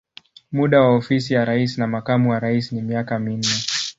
[0.51, 3.53] Muda wa ofisi ya rais na makamu wa rais ni miaka minne.